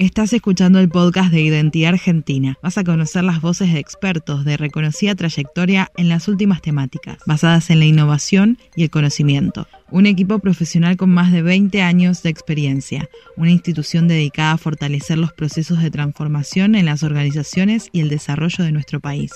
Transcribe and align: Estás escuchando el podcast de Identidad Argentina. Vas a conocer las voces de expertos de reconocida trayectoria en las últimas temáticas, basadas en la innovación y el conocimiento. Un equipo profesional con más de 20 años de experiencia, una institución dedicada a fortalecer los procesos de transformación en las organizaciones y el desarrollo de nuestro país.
Estás 0.00 0.32
escuchando 0.32 0.78
el 0.78 0.88
podcast 0.88 1.30
de 1.30 1.42
Identidad 1.42 1.92
Argentina. 1.92 2.56
Vas 2.62 2.78
a 2.78 2.84
conocer 2.84 3.22
las 3.22 3.42
voces 3.42 3.70
de 3.70 3.80
expertos 3.80 4.46
de 4.46 4.56
reconocida 4.56 5.14
trayectoria 5.14 5.92
en 5.94 6.08
las 6.08 6.26
últimas 6.26 6.62
temáticas, 6.62 7.18
basadas 7.26 7.68
en 7.68 7.80
la 7.80 7.84
innovación 7.84 8.56
y 8.74 8.84
el 8.84 8.88
conocimiento. 8.88 9.68
Un 9.90 10.06
equipo 10.06 10.38
profesional 10.38 10.96
con 10.96 11.10
más 11.10 11.32
de 11.32 11.42
20 11.42 11.82
años 11.82 12.22
de 12.22 12.30
experiencia, 12.30 13.10
una 13.36 13.50
institución 13.50 14.08
dedicada 14.08 14.52
a 14.52 14.56
fortalecer 14.56 15.18
los 15.18 15.34
procesos 15.34 15.82
de 15.82 15.90
transformación 15.90 16.76
en 16.76 16.86
las 16.86 17.02
organizaciones 17.02 17.90
y 17.92 18.00
el 18.00 18.08
desarrollo 18.08 18.64
de 18.64 18.72
nuestro 18.72 19.00
país. 19.00 19.30